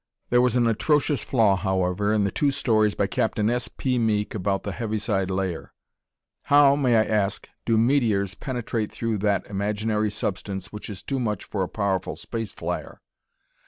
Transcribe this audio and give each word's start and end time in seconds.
There 0.31 0.41
was 0.41 0.55
an 0.55 0.65
atrocious 0.65 1.23
flaw, 1.23 1.55
however, 1.55 2.11
in 2.11 2.23
the 2.23 2.31
two 2.31 2.49
stories 2.49 2.95
by 2.95 3.05
Capt. 3.05 3.37
S. 3.37 3.67
P. 3.67 3.99
Meek 3.99 4.33
about 4.33 4.63
the 4.63 4.71
Heaviside 4.71 5.29
Layer. 5.29 5.73
How, 6.45 6.75
may 6.75 6.95
I 6.97 7.03
ask, 7.05 7.47
do 7.67 7.77
meteors 7.77 8.33
penetrate 8.33 8.91
through 8.91 9.19
that 9.19 9.45
imaginary 9.45 10.09
substance 10.09 10.71
which 10.73 10.89
is 10.89 11.03
too 11.03 11.19
much 11.19 11.43
for 11.43 11.61
a 11.61 11.69
powerful 11.69 12.15
space 12.15 12.51
flyer? 12.51 12.99